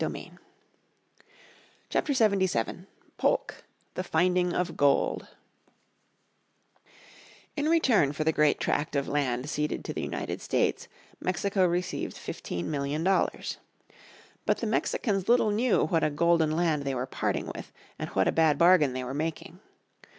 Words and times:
__________Chapter 1.89 2.11
77 2.15 2.87
Polk 3.19 3.63
The 3.93 4.03
Finding 4.03 4.51
of 4.51 4.75
Gold 4.75 5.27
In 7.55 7.69
return 7.69 8.11
for 8.11 8.23
the 8.23 8.31
great 8.31 8.59
tract 8.59 8.95
of 8.95 9.07
land 9.07 9.47
ceded 9.47 9.83
to 9.85 9.93
the 9.93 10.01
United 10.01 10.41
States 10.41 10.87
Mexico 11.19 11.67
received 11.67 12.17
15 12.17 12.71
million 12.71 13.03
dollars. 13.03 13.57
But 14.47 14.57
the 14.57 14.65
Mexicans 14.65 15.29
little 15.29 15.51
knew 15.51 15.85
what 15.85 16.03
a 16.03 16.09
golden 16.09 16.49
land 16.49 16.81
they 16.81 16.95
were 16.95 17.05
parting 17.05 17.51
with, 17.55 17.71
and 17.99 18.09
what 18.09 18.27
a 18.27 18.31
bad 18.31 18.57
bargain 18.57 18.93
they 18.93 19.03
were 19.03 19.13
making. 19.13 19.59